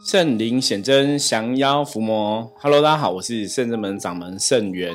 [0.00, 2.48] 圣灵显真，降妖伏魔。
[2.60, 4.94] Hello，大家好，我是圣真门掌门圣元，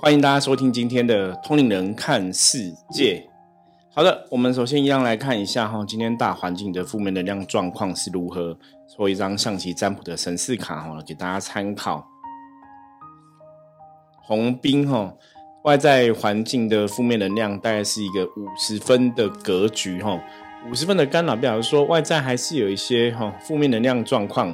[0.00, 3.28] 欢迎大家收听今天的通灵人看世界。
[3.92, 8.56] 好的，我们首先一样来看一下哈，今天大环境的负面能量状况是如何。
[8.88, 12.06] 抽一张象棋占卜的神士卡哈，给大家参考。
[14.22, 15.12] 红兵哈，
[15.64, 20.20] 外在环境的负面能量大概是一个五十分的格局哈。
[20.68, 24.52] 五十分的干扰，表示说外在还是有一些哈负面能量状况。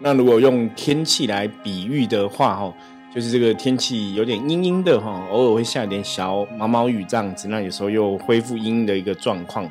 [0.00, 2.74] 那如果用天气来比喻的话，哈，
[3.14, 9.70] 就是这个天气有点阴阴的哈，偶尔会下一点小毛毛雨这样子，那有时候又恢复阴阴的一个状况。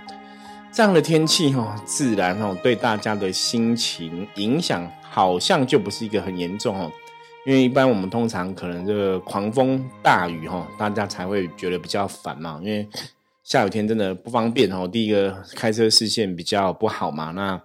[0.72, 6.90] 这样的天气哈，自然哈对大家的心情影响好像就不是一个很严重哦，
[7.46, 12.88] 因为一般我们通常可能这个狂风大雨哈，大家才会觉得比较烦嘛，因为。
[13.52, 14.88] 下雨天真的不方便哦。
[14.88, 17.32] 第一个开车视线比较不好嘛。
[17.32, 17.62] 那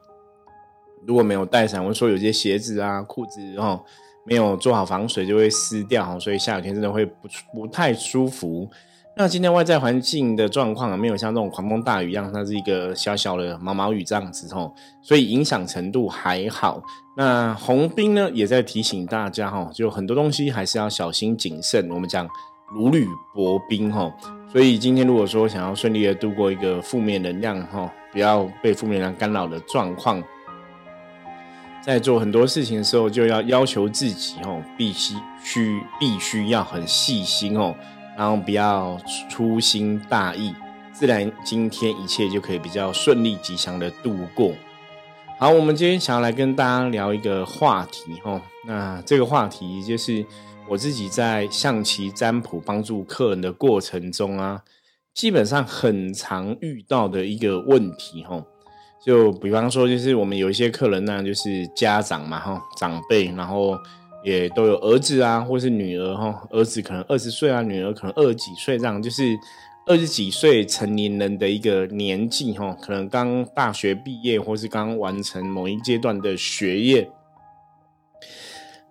[1.07, 3.81] 如果没有带伞，或者说有些鞋子啊、裤子哦
[4.25, 6.19] 没有做好防水，就会湿掉。
[6.19, 8.69] 所以下雨天真的会不不太舒服。
[9.17, 16.83] 那今天外在环境的状况没有像这种狂风大雨一样，它是一个小小的毛毛雨这样子哦，所以影响程度还好。
[17.17, 21.89] 那红兵呢也在提醒大家哈，就很多东西还是要小心谨慎。
[21.93, 22.29] 我们讲
[22.75, 24.13] 如履薄冰哈。
[24.57, 30.23] 所以今天如果说想要顺利的度过一个负面能量哈，不要被负面能量干扰的状况，
[31.83, 37.77] 在做很多事情的时候，就要要求自己哦，必须需必须要很细心哦，
[38.17, 40.55] 然后不要粗心大意，
[40.91, 44.55] 自然今天一切就可以比较顺利吉祥的度过。
[45.39, 50.25] 好，我们今天想要来跟大家聊一个话题哈，那这个话题就是。
[50.69, 54.63] 我自己在象棋占卜帮助客人的过程中啊，
[55.15, 58.45] 基本上很常遇到的一个问题哈，
[59.05, 63.79] 就比方说，就是我们有一些客人呢，就是家长嘛哈，长辈，然后
[64.25, 69.23] 也都有儿子啊，或是女儿哈，儿子可能二十岁啊，女儿可能二十几岁这样，就是
[69.87, 77.09] 二十几岁成年人的一个年纪哈，可能刚大学毕业，或是刚完成某一阶段的学业。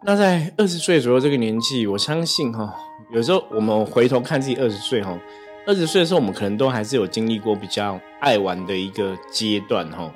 [0.08, 2.72] 那在二十岁左右这个年纪，我相信哈，
[3.12, 5.18] 有时候我们回头看自己二十岁哈，
[5.66, 10.12] 二十岁的时候，我们可能都还是有经历过比较爱玩的一个阶段哈。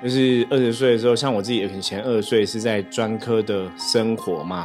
[0.00, 4.64] 就是二十岁的时候，像我自己以前二十岁是在专科的生活嘛，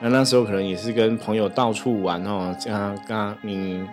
[0.00, 2.52] 那那时候可能也是跟朋友到处玩哦。
[2.58, 3.86] 像刚你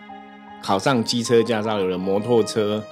[0.60, 2.84] 考上机车驾照，有了摩托车，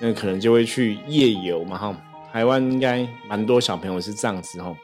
[0.00, 1.96] 那可能就会去夜游嘛哈。
[2.30, 4.74] 台湾应该蛮多小朋友是这样子哈。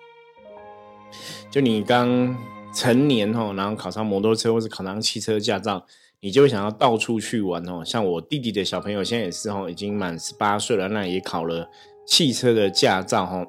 [1.51, 2.37] 就你刚
[2.73, 5.85] 成年吼，然后考上摩托车或是考上汽车驾照，
[6.21, 7.85] 你就会想要到处去玩哦。
[7.85, 11.69] 像我弟弟的小朋友现在也是吼，已经满十八岁了，那也考了
[12.07, 13.45] 汽车的驾照吼，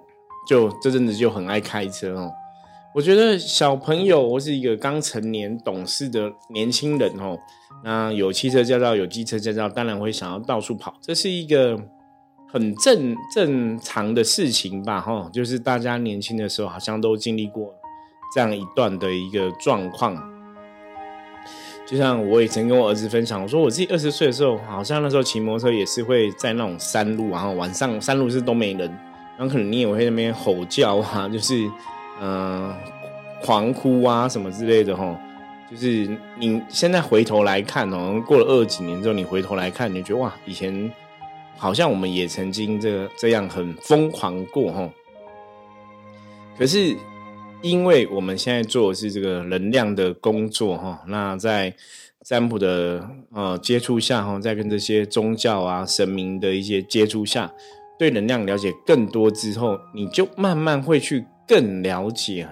[0.47, 2.31] 就这阵子就很爱开车哦。
[2.95, 7.37] 我觉得小朋友或是一个刚成年懂事的年轻人吼，
[7.83, 11.79] 那有汽车驾照有机车驾照，当然会想要到处跑，这是一个
[12.51, 17.75] 很正正常的事情吧吼，就是大家年轻的时候好像都经历过。
[18.33, 20.15] 这样一段的一个状况，
[21.85, 28.87] 就像我也曾跟我儿子分享，我说我自己二十岁的时候，好像那时候骑摩托车也是会在那种山路，然后晚上山路是都没人，
[29.37, 31.69] 然后可能你也会那边吼叫啊，就是
[32.21, 32.73] 嗯
[33.43, 35.19] 狂哭啊什么之类的哈。
[35.69, 40.89] 就是你现在回头来看哦，过了二几年之后，你回头来看，你觉得哇，以前
[41.57, 44.89] 好像我们也曾经这这样很疯狂过哈。
[46.57, 46.95] 可是。
[47.61, 51.73] 因为我们现在做的是这个能量的工作哈，那在
[52.23, 57.51] 占卜的呃接触下哈，在跟这些宗教啊神明的一些接触下，
[57.99, 62.47] 对能量了解更多之后，你就慢慢会去更了解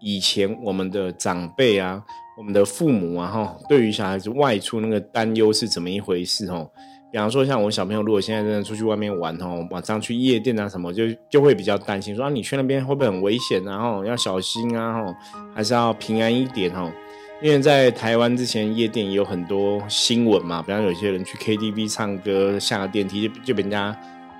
[0.00, 2.02] 以前我们的长辈啊，
[2.36, 6.68] 我们的父母啊哈，对于小孩子外出那个担忧是怎么一回事哦。
[7.10, 13.78] 比方说，像我小朋友，如果现在真的出去外面玩哦，晚上去夜店啊什么，就就会比较担心，说啊，你去那边会不会很危险啊？
[13.78, 14.92] 吼，要小心啊！
[15.02, 15.14] 吼，
[15.54, 16.92] 还是要平安一点哦。
[17.40, 23.96] 因为在台湾之前，夜店也有很多新闻嘛，比方有些人去 KTV 唱歌，下个电梯就就被人家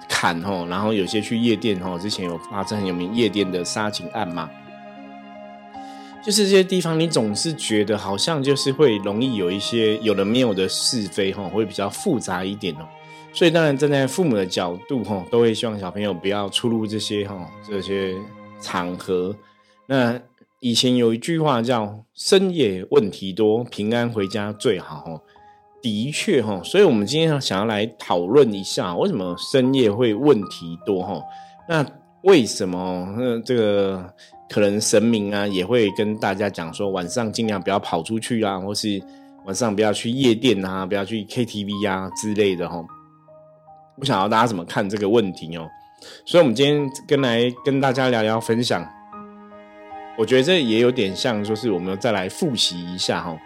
[0.09, 4.51] 砍吼，然后有些去夜店吼，之前有发生很有名夜店的杀警案嘛。
[6.29, 12.87] 就是这些地方，你总是觉得好像就是会容易有一些有的没有的是非哈，会比较复杂一点哦。
[13.33, 18.15] 所以当然站在父母的角度哈，都会希望小朋友不要出入这些哈这些
[18.61, 19.35] 场合。
[19.87, 20.21] 那
[20.61, 25.23] 以前有一句话叫“深夜问题多，平安回家最好”哈，
[25.81, 26.61] 的确哈。
[26.63, 31.23] 所以我们今天想要来讨论一下，为什么深夜会问题多哈？
[31.67, 31.87] 那
[32.25, 34.13] 为什么这个
[34.49, 39.03] 可能神明啊也会跟大家讲说，晚上尽量不要跑出去啊，或是
[39.45, 42.85] 晚上不要去夜店啊，不要去 KTV 啊之类的哈。
[43.99, 45.69] 不想要大家怎么看这个问题哦。
[46.25, 48.87] 所以，我们今天跟来跟大家聊聊分享。
[50.17, 53.37] 我觉得这也有点像，就是我们再来复习一下哈，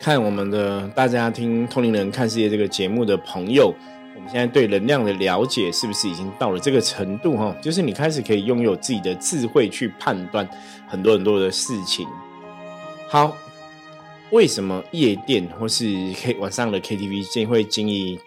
[0.00, 3.74] 看我们的大家听《通灵人看世界》这个节目的朋友，
[4.18, 7.54] 我们现在对能量的了解是不是已经到了这个程度哈？
[7.62, 10.46] 就是你开始可以拥有自己的智慧去判断
[10.88, 12.04] 很多很多的事情。
[13.08, 13.36] 好，
[14.32, 15.84] 为什么夜店或是
[16.16, 18.18] K 晚上的 KTV 会建议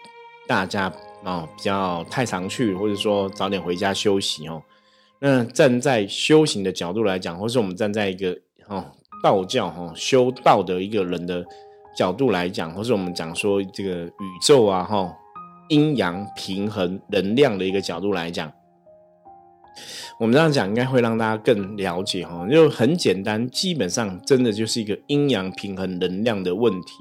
[0.46, 0.90] 大家？
[1.24, 4.62] 哦，比较太常去，或者说早点回家休息哦。
[5.18, 8.34] 那站在修行的角度来讲，或是我们站在一个
[8.66, 8.82] 哦
[9.22, 11.44] 道教哈修道的一个人的
[11.94, 15.14] 角度来讲，或是我们讲说这个宇宙啊哈
[15.68, 18.52] 阴阳平衡能量的一个角度来讲，
[20.18, 22.46] 我们这样讲应该会让大家更了解哈。
[22.48, 26.92] 就很简单，基本上真的就是一个阴阳平衡能量的问题。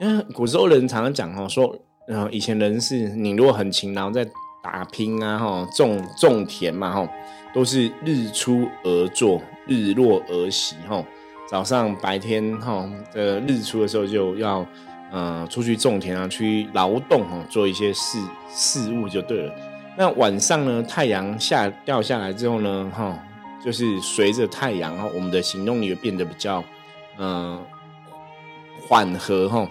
[0.00, 1.76] 因为古时候人常常讲哈说。
[2.08, 4.24] 然后以前人是，你如果很勤劳在
[4.62, 7.10] 打拼啊，哈，种种田嘛，哈，
[7.52, 11.04] 都是日出而作，日落而息，哈，
[11.50, 14.64] 早上白天哈的日出的时候就要，
[15.10, 18.18] 呃，出去种田啊，去劳动哈，做一些事
[18.48, 19.54] 事物就对了。
[19.96, 23.18] 那晚上呢，太阳下掉下来之后呢，哈，
[23.64, 26.62] 就是随着太阳哈，我们的行动力变得比较，
[27.18, 27.62] 嗯，
[28.86, 29.68] 缓和哈。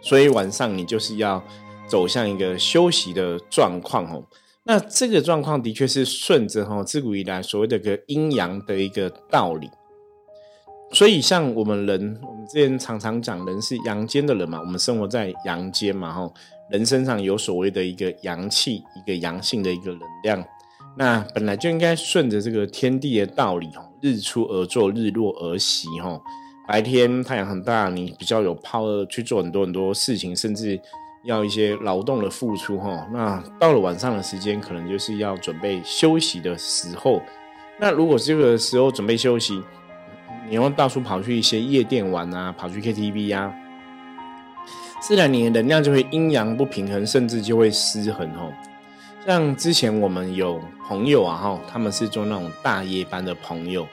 [0.00, 1.42] 所以晚上你就是要
[1.86, 4.24] 走向一个休息的状况哦。
[4.64, 9.70] 那这个状况的确是顺着哈自古以来所谓的个阴阳的一个道理。
[10.94, 16.30] 所以像我们人，我们之前常常讲人是阳间的人嘛，我们生活在阳间嘛哈，
[16.70, 20.44] 人身上有所谓的一个阳气，一个阳性的一个能量。
[20.96, 26.20] 那本来就应该顺着这个天地的道理哦，日出而作，日落而息哈。
[26.68, 30.80] 白天太阳很大，你比较有 power 去做很多很多事情，甚至
[31.24, 33.04] 要一些劳动的付出哈。
[33.12, 37.20] 那到了晚上的时间，可能就是要准备休息的时候。
[37.80, 39.60] 那如果这个时候准备休息，
[40.48, 43.52] 你要到处跑去一些夜店玩啊，跑去 KTV 呀，
[45.00, 48.52] 自然你的能量就会阴阳不平衡，甚至就会失衡哦。
[49.26, 53.86] 像之前我们有朋友啊哈，他们是做那种大夜班的朋友。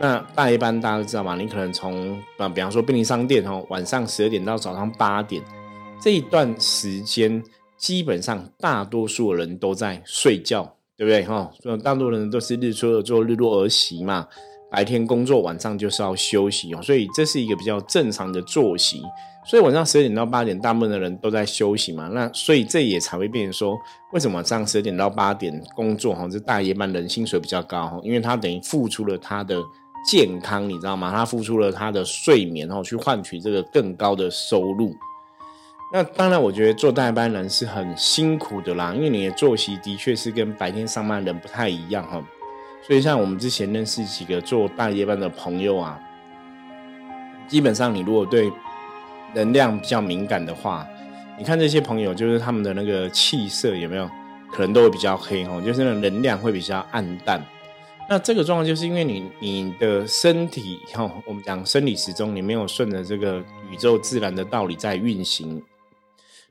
[0.00, 1.36] 那大夜班大家都知道嘛？
[1.36, 5.40] 你可能从啊，比方说便利商店哦，晚上十二点到早上八点
[6.00, 7.40] 这一段时间，
[7.76, 10.64] 基本上大多数的人都在睡觉，
[10.96, 11.22] 对不对？
[11.24, 11.48] 哈，
[11.84, 14.26] 大多数人都是日出而作，日落而息嘛。
[14.74, 19.00] 白天工作，晚上就是要休息哦，所以这是一个比较正常的作息。
[19.46, 22.08] 所以晚上十二点到八点，大部分的人都在休息嘛。
[22.08, 23.78] 那所以这也才会变成说，
[24.12, 28.00] 为什么晚上十二点到八点工作哈，这大夜班人薪水比较高哈？
[28.02, 29.62] 因为他等于付出了他的。
[30.06, 31.10] 健康，你知道吗？
[31.10, 34.94] 他付出了他的睡眠哦，去换取这个更高的收入。
[35.94, 42.22] 那当然，我觉得做代班人是很辛苦的啦，因为你的作息的确是跟白天上班人不太一样哈。
[42.86, 45.98] 所以，像我们之前认识几个做大夜班的朋友啊，
[47.48, 48.52] 基本上你如果对
[49.34, 50.86] 能量比较敏感的话，
[51.38, 54.08] 你看这些朋友，就是他们的那个气色有没有
[54.52, 57.42] 可能都会比较黑哦，就是那能量会比较暗淡。
[58.06, 65.62] 那这个状况就是因为你你的身体哈，我们讲生理时钟，你没有顺着这个宇宙自然的道理在运行。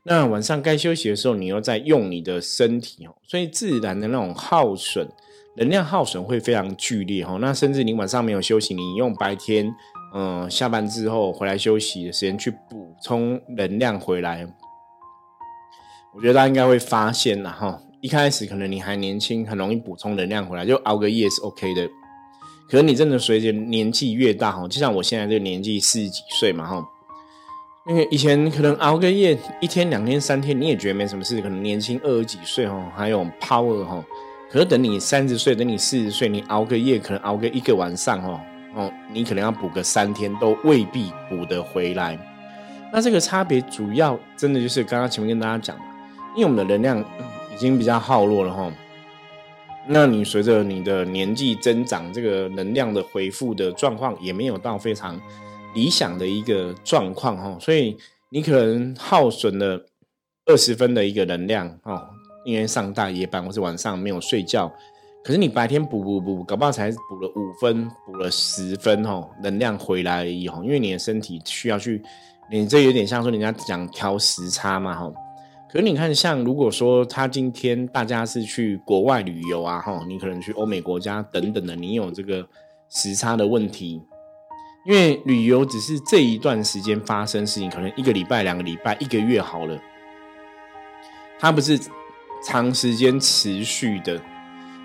[0.02, 5.08] 那晚上该休息的时候，你又在用你的身体哦，所以自然的那种耗损，
[5.56, 7.36] 能量耗损会非常剧烈哈。
[7.40, 9.74] 那甚至你晚上没有休息，你用白天
[10.14, 14.46] 嗯下班之后回来休息的时间去补充能量回来，
[16.14, 17.80] 我觉得大家应该会发现了哈。
[18.00, 21.88] 一开始可能你还年轻，很容易补充能量回来，就熬个夜是 OK 的。
[22.68, 26.84] 可是你真的随着年纪越大哈，就像我现在这个年纪四十几岁嘛哈，
[27.88, 34.04] 因为以前可能熬个夜一天、两天、三天，你也觉得没什么事，可能年轻二十几岁哈，还有 power 哈。
[34.54, 38.40] 可是等你三十岁，等你四十岁，你熬个夜，可能熬个一个晚上哦，
[38.76, 42.16] 哦，你可能要补个三天，都未必补得回来。
[42.92, 45.76] 那这个差别主要真的就是刚刚前面跟大家讲
[46.36, 47.04] 因为我们的能量。
[47.52, 48.68] 已经比较耗弱了哈，
[49.86, 55.16] 那你随着你的年纪增长，这个能量的恢复的状况也没有到非常
[55.72, 57.96] 理想的一个状况哈，所以
[58.30, 59.86] 你可能耗损了
[60.46, 62.08] 二十分的一个能量哦，
[62.44, 64.72] 因为上大夜班或是晚上没有睡觉，
[65.22, 72.02] 可是你白天补补补，搞不好才补了五分，补了十分哦，能量回来而已哦，因为你的身体需要去，
[72.50, 75.12] 你这有点像说人家讲调时差嘛哈。
[75.70, 82.46] 可是你看，像如果说他今天大家是去国外旅游啊，哈，你可能去欧美国家等等的，你有这个
[82.90, 84.00] 时差的问题，
[84.86, 89.76] 因为旅游只是这一段时间发生事情，可能一个礼拜、两个礼拜、一个月好了，
[91.40, 91.76] 它不是
[92.46, 94.20] 长时间持续的。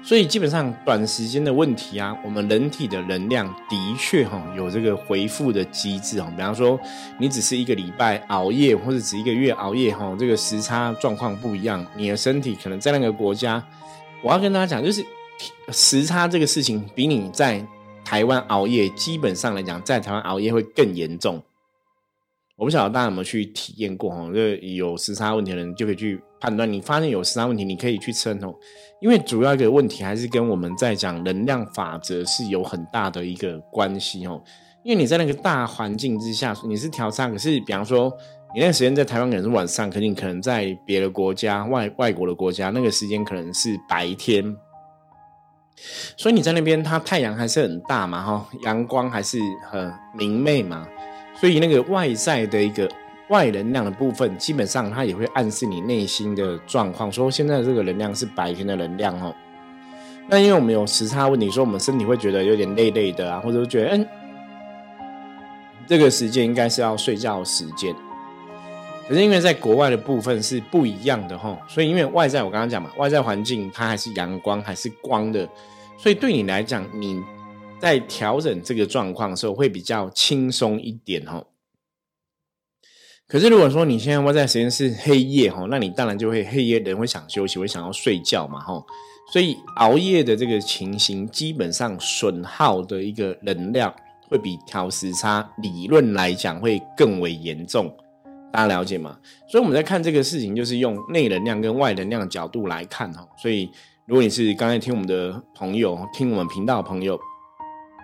[0.01, 6.32] 所以基本上短时间的问题啊，我们人体的能量的确哈有这个回复的机制哈。
[6.36, 6.80] 比方说，
[7.20, 13.62] 你只是一个礼拜熬夜，或者只一个月熬夜哈，这个时差状况不一样，你的身体可能在那个国家，
[14.24, 15.06] 我要跟大家讲，就是
[15.74, 17.63] 时差这个事情比你在
[18.06, 21.44] 台湾熬夜，基本上来讲，在台湾熬夜会更严重。
[22.60, 26.70] 我不晓得大家有没有去体验过哈，就有时差问题的人就可以去判断。
[26.72, 28.54] 你发现有时差问题，你可以去称哦，
[29.00, 34.44] 因为主要一个问题还是跟我们在讲能量法则是有很大的一个关系哦。
[34.84, 38.12] 因为你在那个大环境之下，你是调差，可是比方说
[38.54, 44.44] 你那个时间在台湾可能是晚上，可你可能在别的国家外外国的国家，那个时间可能是白天，
[46.18, 49.39] 所以你在那边，它太阳还是很大嘛哈，阳光还是
[49.72, 50.86] 很明媚嘛。
[51.39, 52.89] 所以那个外在的一个
[53.29, 59.34] 外能量的部分，基本上它也会暗示你内心的状况，说现在这个能量是白天的能量哦。
[60.27, 64.08] 那因为我们有时差问题，说我们身体会觉得有点累累的啊，或者觉得嗯，
[65.88, 67.96] 这个时间应该是要睡觉时间。
[69.08, 75.48] 可是因为在国外的部分是不一样的哈，所以因为外在我刚刚讲嘛，外在环境它还是阳光还是光的，
[75.98, 77.24] 所以对你来讲你。
[77.80, 81.48] 在调整这个状况的时候，会比较轻松一点哦。
[83.28, 88.84] 可是如果说你现在窝在实验室黑夜哈，那你当然就会黑夜人会想休息，会想要睡觉嘛哈。
[89.32, 93.94] 所以熬夜的这个情形，基本上损耗的一个能量，
[94.28, 97.96] 会比调时差理论来讲会更为严重。
[98.52, 99.20] 大家了解吗？
[99.48, 103.24] 所以我们在看这个事情，就是用内能量跟外能量的角度来看哈。
[103.40, 103.70] 所以
[104.08, 107.20] 如果你是刚才听我们的朋友，听我们频道的朋友。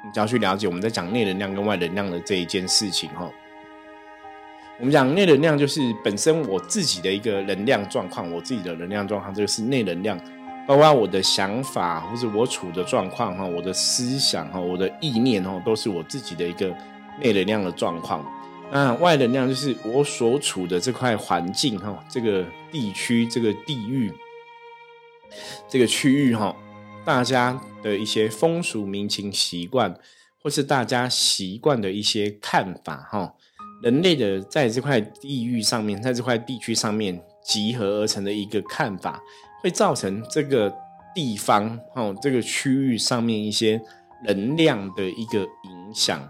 [0.06, 3.28] 你只要去了解我们在讲内能量跟外能量的这一件事情哈。
[4.78, 10.20] 我们讲内能量就是本身我自己的一个能量状况，我自己的能量状况，这个是内能量，
[10.68, 16.68] 包括我的想法或者我处的状况哈，我的思想哈，我的意念哈，都是我自己的一个
[17.22, 18.24] 内能量的状况。
[18.72, 24.14] 那外能量就是我所处的这块环境哈，这个地区、这个地域、
[25.70, 26.54] 这个区域哈。
[27.06, 29.96] 大家的一些风俗民情习惯，
[30.42, 33.34] 或是大家习惯的一些看法，哈，
[33.84, 39.22] 人类的在这块地域上面，在这块地区上面集合而成的一个看法，
[39.62, 40.74] 会造成这个
[41.14, 43.80] 地方，哈，这个区域上面一些
[44.26, 46.28] 能量的一个影响，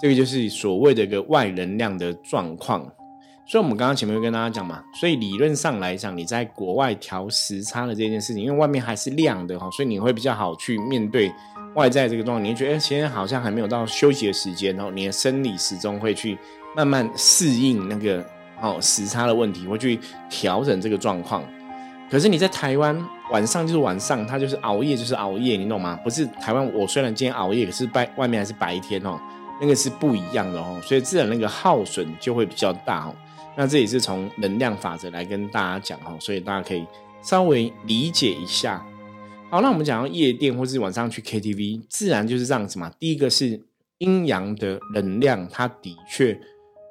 [0.00, 2.90] 这个就是所谓的一个外能量的状况。
[3.50, 11.32] 所以，我们刚刚前面跟大家讲嘛，所以理论上来讲，你在国外调时差的这件事情，因为外面还是亮的哈，所以你会比较好去面对
[11.74, 12.44] 外在这个状况。
[12.44, 16.36] 你会觉得，哎，现在好像还没有到休息的时间哦，你的生理时钟会去
[16.76, 18.22] 慢慢适应那个
[18.60, 21.42] 哦时差的问题，会去调整这个状况。
[22.10, 25.98] 可是你在台湾晚上就是晚上，它就是熬夜就是熬夜，你懂吗？
[26.04, 29.18] 不是台湾，我虽然今天熬夜，可是白外面还是白天哦，
[29.58, 33.16] 那个是不一样的哦，所以自然那个耗损就会比较大哦。
[33.60, 36.86] 那这也是从能量法则来跟大家讲哈，所以大家可以
[37.20, 38.86] 稍微理解一下。
[39.50, 42.88] 好，那我们讲到夜店或是晚上去 KTV，自然就是这样子嘛。
[43.00, 43.60] 第一个是
[43.98, 46.40] 阴阳的能量，它的确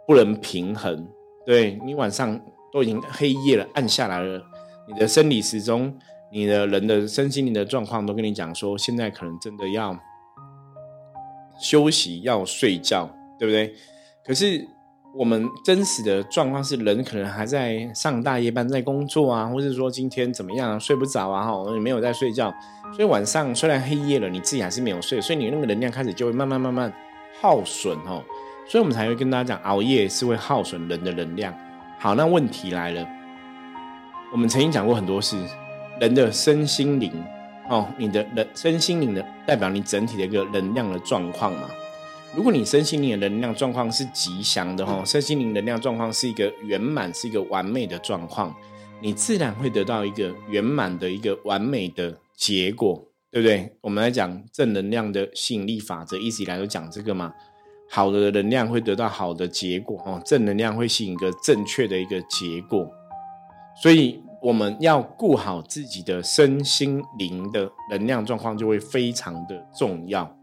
[0.05, 1.07] 不能平衡。
[1.45, 2.38] 对你晚上
[2.74, 4.43] 都已经黑夜了，暗下来了，
[4.89, 5.97] 你的生理时钟、
[6.33, 9.97] 你的人的身心灵的状况都跟你讲说，现在可能真的要
[11.62, 13.09] 休息，要睡觉，
[13.39, 13.74] 对不对？
[14.25, 14.67] 可是。
[15.17, 22.53] 我们真实的状况是，人可能还在上大夜班，在工作啊，或者说今天怎么样睡不着啊，哈，你没有在睡觉，
[22.95, 26.93] 所以晚上虽然黑夜了，你自己还是没有睡，所以你那个能量开始就会慢慢慢慢
[27.41, 28.24] 耗损哦，
[28.67, 31.51] 所以我们才会跟大家讲，熬夜是会耗损人的能量。
[31.97, 33.03] 好，那问题来了，
[34.31, 35.36] 我们曾经讲过很多事，
[36.00, 37.12] 人的身心灵
[37.69, 41.62] 哦，你的人身心灵的代表你整体的一个能量的状况嘛。
[42.36, 48.55] 如果你身心灵的能量状况是吉祥的哈，身心灵能量状况是一个圆满、是一个完美的状况，
[49.01, 53.75] 你自然会得到一个圆满的一个完美的结果，对不对？
[53.81, 57.34] 我们来讲正能量的吸引力法则，一直以来都讲这个嘛。
[57.89, 62.88] 好的能量会得到好的结果哦，正能量会吸引一个正确的一个结果，
[63.81, 70.38] 所以我们要顾好自己的身心灵的能量状况，就会非常的重要。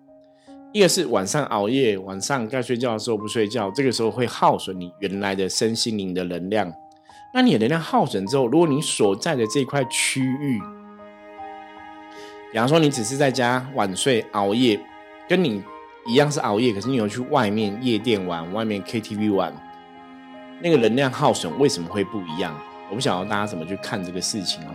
[0.75, 6.69] 一个是晚上熬夜，晚上该睡觉的时候不睡觉，这个时候会耗损你原来的身心灵的能量。
[7.33, 10.61] 那你的能量耗损之后，如果你所在的这块区域，
[12.51, 14.81] 比方说你只是在家晚睡熬夜，
[15.29, 15.63] 跟你
[16.09, 19.55] 一样是熬夜，可是你有去外面夜店玩、外面 KTV 玩，
[20.61, 22.53] 那个能量耗损为什么会不一样？
[22.91, 24.75] 我不晓得大家怎么去看这个事情哦。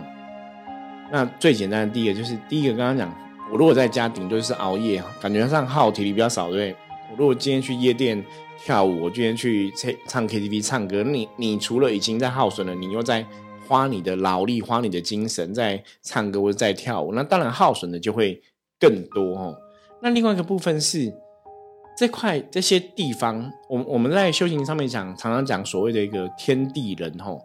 [1.12, 3.14] 那最简单的第一个就是，第一个刚刚讲，
[3.50, 6.76] 我如果在家顶多是熬夜，感觉上耗体力比较少，对不对？
[7.10, 8.24] 我如果今天去夜店。
[8.62, 13.26] 跳舞，我今天去唱唱 KTV 唱歌，你你除了已经在耗损了，你又在
[13.66, 18.38] 花你的劳力、花你的精神在唱歌或者在跳舞，那当然耗损的就会
[18.78, 19.56] 更多哦。
[20.02, 21.10] 那另外一个部分是
[21.96, 27.40] 这块这些地方，我我们在修行上面讲，常常讲所谓的一个天地人吼，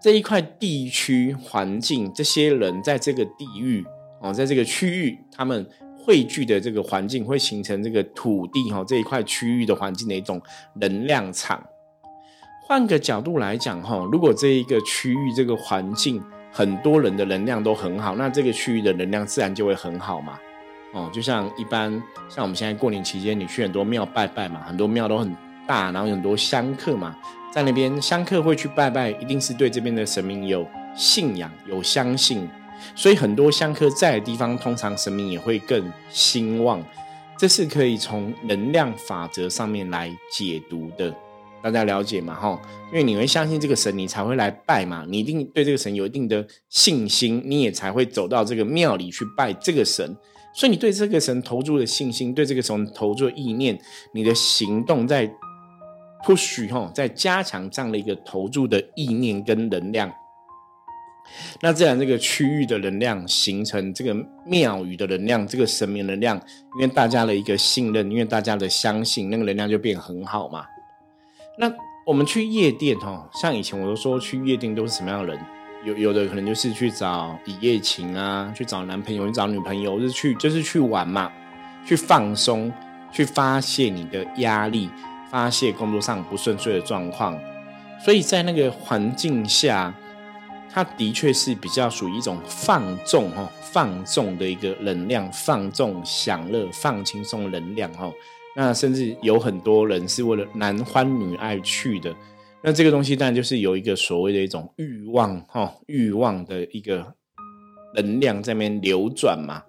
[0.00, 3.84] 这一块地区环境，这些人在这个地域
[4.20, 5.66] 哦，在这个区域，他们。
[6.00, 10.40] 汇聚的这个环境会形成这个土地哈这一块区域的环境的一种
[10.80, 11.62] 能量场。
[12.66, 20.38] 换个角度来讲哈，如果这一个区域这个环境很多人的能量都很好，那这个区域的能量自然就会很好嘛。
[20.94, 21.90] 哦，就像一般
[22.30, 27.14] 像我们现在过年期间，你去很多庙拜拜嘛，很多庙都很大，然后很多香客嘛，
[27.52, 32.48] 在那边香客会去拜拜，一定是对这边的神明有信仰、有相信。
[32.94, 36.84] 所以很多香客在的地方，通常神明也会更兴旺。
[37.36, 41.14] 这是可以从能量法则上面来解读的，
[41.62, 42.34] 大家了解吗？
[42.34, 45.04] 哈，因为你会相信这个神，你才会来拜嘛。
[45.08, 50.16] 你一定对这个神有一定的信心，你也才会走到这个庙里去拜这个神。
[50.52, 53.78] 所以你对这个神投注的信心，对这个神投注的意念，
[54.12, 55.32] 你的行动在
[56.24, 60.12] push 哈，在加强这样的一个投注的意念跟能量。
[61.60, 66.36] 那自然，这个区域的能量形成这个庙宇的能量，这个神明能量，
[66.76, 70.64] 因为大家的一个信任，因为大家的相信，那个能量就变很好嘛。
[71.58, 71.72] 那
[72.06, 75.44] 我们去夜店哦，像以前我都说去夜店都是什么样的人？
[75.84, 81.30] 有有的可能就是去找一夜情啊，去找男朋友，去找女朋友，就是去就是去玩嘛，
[81.86, 82.72] 去放松，
[83.12, 84.90] 去发泄你的压力，
[85.30, 87.38] 发泄工作上不顺遂的状况。
[88.04, 89.94] 所以在那个环境下。
[90.70, 98.12] 它的确是比较属于一种放纵哈，放纵的一个能量，放纵享乐、放轻松能量哈。
[98.54, 102.14] 那甚至有很多人是为了男欢女爱去的。
[102.62, 107.14] 那这个东西当然就是有一个所谓的一种欲望哈，欲望的一个
[107.94, 109.62] 能量在那边流转嘛。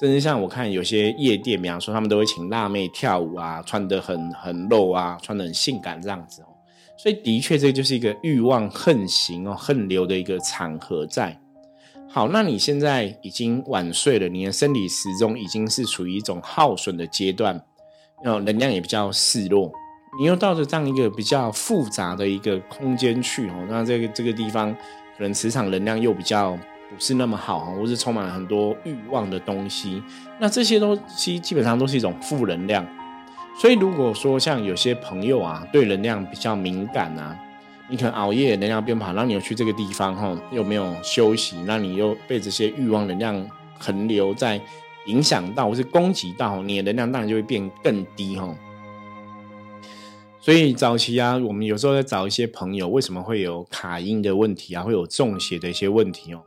[0.00, 6.46] 甚至像我看有些夜店，比方说他们都会请辣妹跳舞啊，穿得很很露啊，穿得很性感这样子哦。
[6.96, 11.38] 所以的确，这就是一个欲望横行哦、横流的一个场合在。
[12.08, 17.60] 好，那你现在已经晚睡了，你的生理时钟已经是处于一种耗损的阶段，
[18.24, 19.72] 哦，能量也比较示弱。
[20.18, 30.00] 你又到了这样一个比较复杂的一个空间去哦，那这个这个地方可能磁场能量又比较不是那么好，或是充满了很多欲望的东西。
[30.38, 32.86] 那这些东西基本上都是一种负能量。
[33.56, 37.38] 所以，如果说像有些朋友啊，对能量比较敏感啊，
[37.88, 44.60] 你可能熬夜能量变不好，然后你又去这个地方哈，又没有休息，那你又被这些欲望能量横流在
[45.06, 48.54] 影响到，或是攻击到，你的能量当然就会变更低哈。
[50.40, 56.42] 所以早期啊，我们有时候在找一些朋友，为什么会有卡音的问题啊，会有中邪的一些问题哦？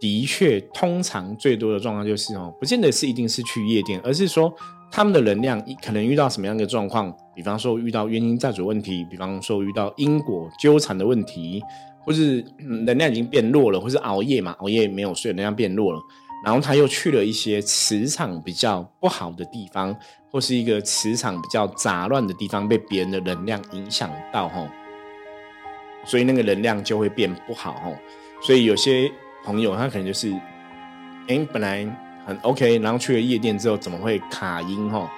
[0.00, 4.52] 的确，通常最多的状况就是哦，不见得是一定是去夜店，而是说。
[4.90, 7.14] 他们的能量可能遇到什么样的状况？
[7.34, 11.62] 比方说遇到冤亲债主问题，比方说遇到因果纠缠的问题，
[12.04, 12.44] 或是
[12.84, 16.00] 能量已经变弱了，或是熬夜嘛，熬夜没有睡，能量变弱了。
[16.44, 19.94] 然后他又去了一些磁场比较不好的地方，
[20.32, 24.66] 或是一个磁场比较杂乱的地方，被别人的能量影响到吼，
[26.04, 27.94] 所以那个能量就会变不好吼。
[28.40, 29.10] 所以有些
[29.44, 30.32] 朋友他可能就是，
[31.28, 32.07] 哎，本来。
[32.28, 35.10] 很 OK，然后去了夜店之后怎么会卡音哈？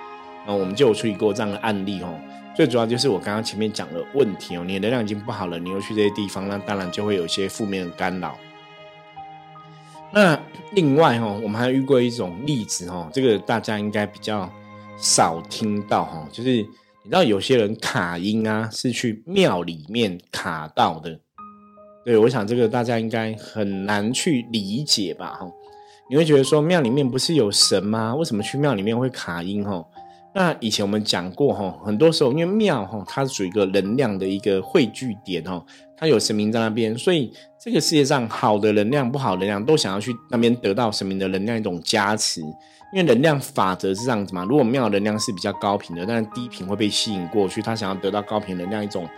[0.46, 2.08] 那我们就有处理过这样的案例哈。
[2.54, 8.38] 最主要就是我刚刚前面讲的问题哦，你的能量已经不好了，你又去这些地方，那当然就会有一些负面的干扰。
[10.12, 10.38] 那
[10.72, 14.48] 另外哈，我们还遇过一种例子哈，这个大家应该比较
[14.96, 16.66] 少听到哈，就是你
[17.04, 21.18] 知道有些人卡音啊，是去庙里面卡到的。
[22.04, 25.50] 对，我想这个大家应该很难去理解吧哈。
[26.10, 28.12] 你会觉得说庙里面不是有神吗？
[28.16, 29.64] 为什么去庙里面会卡音？
[29.64, 29.86] 吼，
[30.34, 35.64] 那以前我们讲过哈，很多时候因为庙哈，它是属于一个能量的一个汇聚点吼，
[35.96, 42.40] 它有神明在那边，所以这个世界上好的能量、不好能量都想要去那边得到神明的能量一种加持。
[42.92, 49.08] 因为能量法则是这样子嘛，如果庙能量是比较高频的，但是低频会被吸引过去，他想要得到高频能量一种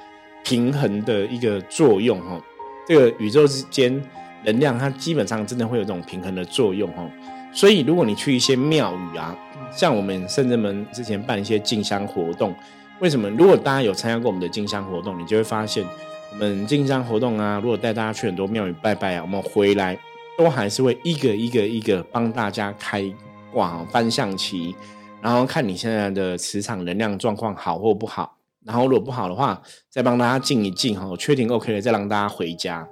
[0.45, 2.39] 平衡的一个作用哈。
[2.87, 3.99] 这个宇宙之间
[4.45, 7.11] 能量，它基本上真的会有这种平衡的作用哦。
[7.53, 9.37] 所以，如果你去一些庙宇啊，
[9.71, 12.55] 像我们圣人们之前办一些进香活动，
[13.01, 13.29] 为什么？
[13.31, 15.85] 如果大家有参加过我们的进香活动，你就会发现，
[16.31, 19.99] 我们进香活动啊，如果带大家去很多庙宇拜拜啊，我们回来
[20.39, 23.05] 都还是会一个一个一个帮大家开
[23.53, 24.75] 挂翻象棋，
[25.21, 28.39] 然后看你现在的磁场能量状况好或不好。
[28.65, 32.89] 然后如果不好的话，再帮大家静一静哈，确定 OK 了，再让大家回家。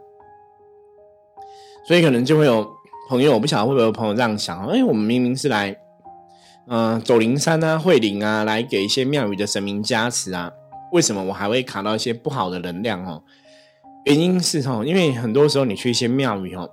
[1.84, 2.68] 所以可能就会有
[3.08, 5.76] 朋友，我不晓得会不会有朋友这样想哎，我们明明是来，
[6.68, 10.50] 嗯，走灵山啊、会灵啊，来给一些庙宇的神明加持啊，
[10.92, 13.22] 为什么我还会卡到一些不好的能量哦？
[14.04, 16.70] 原因是哦，因为很多时候你去一些庙宇哦，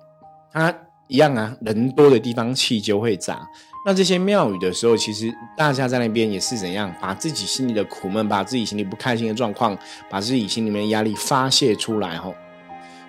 [0.51, 0.73] 它
[1.07, 3.47] 一样啊，人多的地方气就会杂。
[3.85, 9.77] 那这些庙宇的时候，其实大家在那边也是怎样，把自己心里的苦闷，把自己心里不开心的状况，
[10.09, 12.35] 把自己心里面的压力发泄出来吼。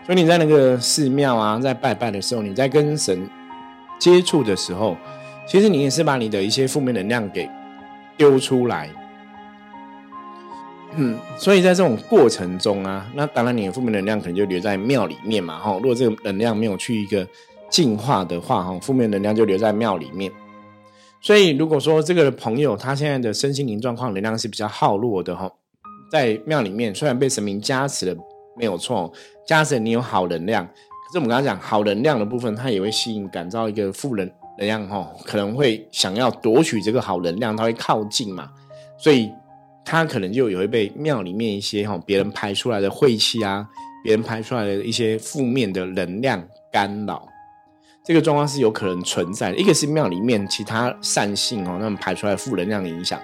[0.09, 3.29] 所以你在那个寺庙啊，在拜拜的时候，你在跟神
[3.99, 4.97] 接触的时候，
[5.47, 7.47] 其实你也是把你的一些负面能量给
[8.17, 8.89] 丢出来。
[10.97, 15.75] 嗯，所以在这种过程中啊，那当然你的负面能量可能就留在庙里面嘛哈。
[15.75, 17.29] 如果这个能量没有去一个
[17.69, 20.33] 净化的话哈，负面能量就留在庙里面。
[21.21, 25.53] 所以，如果说这个朋友他现在的身心灵状况能量是比较耗弱的哈，
[26.11, 28.17] 在庙里面虽然被神明加持了
[28.59, 29.11] 没有错，
[29.47, 34.27] 加上你有好能量，可是我们刚刚讲好能量的部分，它也会吸引感召一个负能
[34.59, 38.51] 能量哈，可能会想要夺取这个好能量，它会靠近嘛，
[38.99, 39.31] 所以
[39.85, 43.67] 他可能就也会被庙里面一些哈别人排出来的晦气啊，
[44.05, 47.27] 别人排出来的一些负面的能量干扰。
[48.05, 53.19] 这个状况是有可能存在的，一个是庙里面其他善性哦，那么排出来负能量的影响；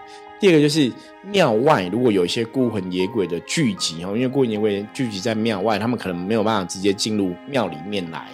[0.45, 8.29] 第二个就是庙外如果有一些孤魂野鬼的聚集哦，因为孤魂野鬼聚集在庙外，他们可能没有办法直接进入庙里面来，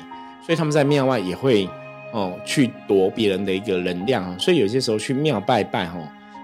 [0.44, 1.68] 所以他们在庙外也会
[2.12, 6.00] 哦去夺别人的一个能量哦，所以有些时候去庙拜拜哈，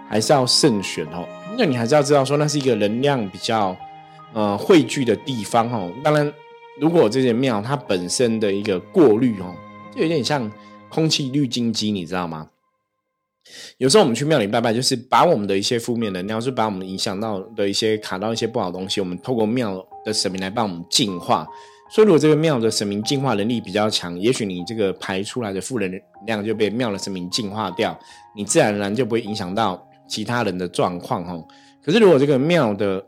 [0.08, 1.26] 还是要慎选哦。
[1.58, 3.76] 那你还是要知道说，那是一个能量比较
[4.34, 5.90] 呃汇聚的地方哦。
[6.04, 6.32] 当然，
[6.80, 9.52] 如果这些庙它本身的一个过滤哦。
[9.92, 10.48] 就有点像
[10.88, 12.46] 空气滤净机，你知道吗？
[13.78, 21.46] 有时候我们去庙里拜拜，就是把我们的一些负面能量，是把我们影响到的一些卡到一些不好东西，我们透过庙的神明来帮我们净化。
[21.90, 27.96] 所以，如果这个庙的神明净化能力比较强，也许你这个排出来的负能量就被庙的神明净化掉，
[28.34, 31.46] 你自然而然就不会影响到其他人的状况哦。
[31.84, 33.04] 可是，如果这个庙的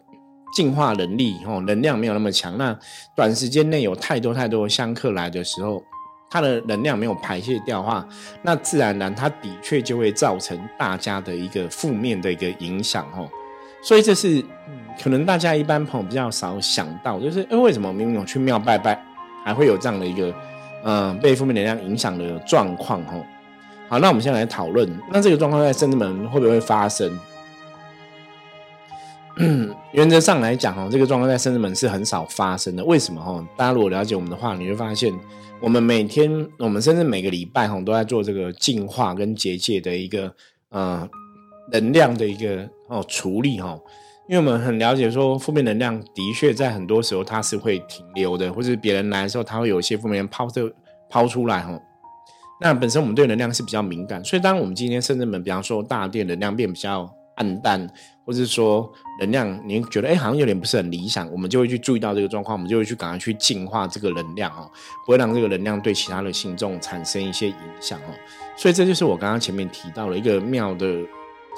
[0.55, 2.79] 净化能力哦，能量没有那么强，那
[3.16, 5.83] 短时间内有太多太多香客来的时候。
[6.30, 8.06] 它的能量没有排泄掉的话，
[8.42, 13.28] 那自然而然它的确就会造成大家的一个负面的一个影响哦。
[13.82, 14.44] 所以这是
[15.00, 19.00] 可能大家一般朋友比较少想到，就是哎，为什么明明我去庙拜拜，
[19.44, 20.34] 还会有这样的一个
[20.84, 23.24] 嗯被负面能量影响的状况哦？
[23.88, 27.08] 好，那我们现在来讨论，那这个状况在圣子门会不会发生？
[29.92, 32.85] 原则上来讲哦，这个状况在圣子门是很少发生的。
[32.85, 33.46] 为什么哈？
[33.57, 35.12] 大家如果了解我们的话，你会发现。
[35.61, 40.33] 我们每天，我们甚至每个礼拜哈，都在做这个净化跟结界的一个
[40.68, 41.09] 呃
[41.72, 43.77] 能量的一个哦处理哈。
[44.29, 50.72] 因为我们很了解说，负面能量的确在很多时候它是会停留的，或者别人来的时候，它会有一些负面抛这
[51.11, 51.77] 抛出来哈。
[52.61, 57.90] 那本身我们对能量是比较敏感，所以当我们今天甚至们，比方说大殿能量变比较暗淡。
[58.29, 64.70] 或者是说能量，您觉得哎好像有点不是很理想，我们就会去注意到这个状况，我们就会去赶快去净化这个能量哦，
[65.07, 68.12] 不会让这个能量对其他的信众产生一些影响哦。
[68.55, 70.87] 所以这就是我刚刚前面提到了一个妙的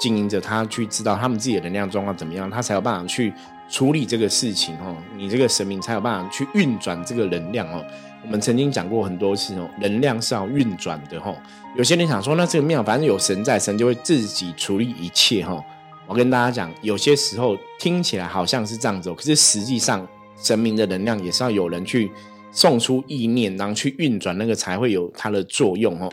[0.01, 3.31] 经营者，他去知道他们自己的能量状况怎么样，他才有办法去
[3.69, 4.97] 处理这个事情哦。
[5.15, 7.85] 你这个神明才有办法去运转这个能量哦。
[8.23, 11.31] 我们曾经讲过很多次哦，能量是要运转的哈。
[11.77, 15.63] 有些人想说，那这个庙反正有神在，神就会自己处理一切哈。
[16.07, 22.11] 我跟大家讲，有些时候听起来好像是这样子，可是实际上神明的能量也是要有人去
[22.51, 26.11] 送出意念，然后去运转那个才会有它的作用哦。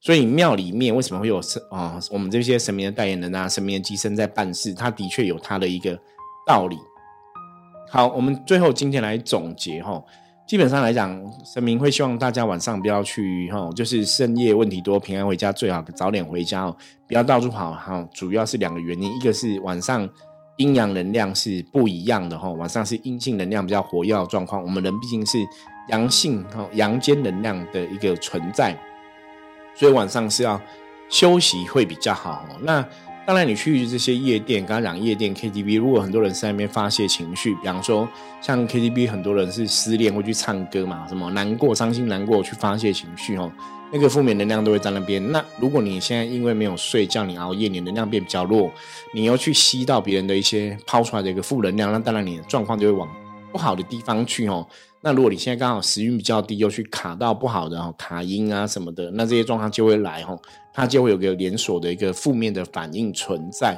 [0.00, 1.98] 所以庙里面为什么会有神啊？
[2.10, 5.98] 我们这些神明的代言人啊，神明的机身在办事，它的确有它的一个
[6.46, 6.78] 道理。
[7.90, 10.02] 好，我们最后今天来总结哈。
[10.46, 18.08] 基本上来讲，神明会希望大家晚上不要去哈，就是深夜问题多，平安回家最好早点回家哦，不要到处跑哈。
[18.14, 20.08] 主要是两个原因，一个是晚上
[20.56, 25.38] 阴阳能量是不一样的哈，晚上是阴性能量比较活跃的状况，我们人毕竟是
[25.88, 28.74] 阳性哈，阳间能量的一个存在，
[29.78, 30.60] 所以晚上是要
[31.08, 32.44] 休息会比较好。
[32.62, 32.84] 那
[33.24, 38.08] 当然，你去这些夜店，刚刚讲夜店 KTV，如果很多人在那边发泄情绪，比方说
[38.40, 43.52] 像 KTV，很多人是失恋会去唱歌嘛，什么难过、伤心、难过去发泄情绪哦，
[43.92, 45.30] 那个负面能量都会在那边。
[45.30, 48.72] 那如果你现在因为没有睡觉，你熬夜，你能量变比较弱，
[49.12, 53.06] 你又去吸到别人的一些抛出来的一个负能量，那当然你的状况就会往
[53.52, 54.66] 不好的地方去哦。
[55.00, 60.38] 那如果你现在刚好时运比较低，又去卡到不好的哦卡音啊什么的，那这些状况就会来哦。
[60.72, 63.76] 它就会有个连锁的一个负面的反应存在，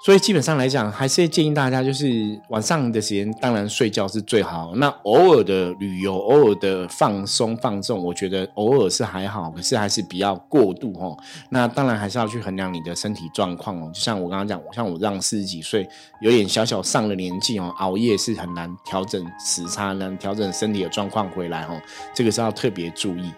[0.00, 4.72] 所以基本上来讲，还是建议大家就是晚上的时间，当然睡觉是最好。
[4.76, 11.18] 那偶尔的旅游，偶尔的放松放纵，我觉得偶尔是还好，可是还是比较过度哦。
[11.50, 13.90] 那当然还是要去衡量你的身体状况哦。
[13.92, 15.88] 就像我刚刚讲，像我这样四十几岁，
[16.20, 21.80] 有点小小上了年纪哦，熬夜是很难调整时差，能调整身体的状况回来哦。
[22.14, 23.32] 这个是要特别注意。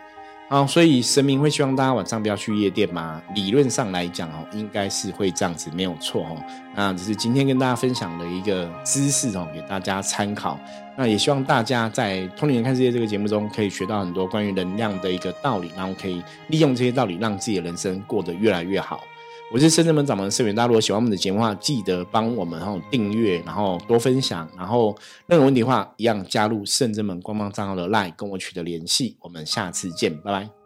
[0.50, 3.22] 啊，所以神明会希望大家晚上不要去夜店吗？
[3.36, 6.36] 理论上来讲哦，应该是会这样子，没有错哦。
[6.74, 10.58] 那只是今天跟大家分享的一个知识哦，给大家参考。
[10.96, 19.04] 那也希望大家在《通灵人看世界》这个节目中，可以学到很多关于能量的一个道理，然后可以利用这些道理，让自己的人生过得越来越好。
[19.52, 29.16] 我是深圳门掌门盛元，大家如果喜欢我们的节目的话，记得帮我们然后订阅，然后多分享，然后任何问题的话，一样加入深圳门官方账号的 LINE 跟我取得联系。
[29.20, 30.59] 我们下次见，拜拜。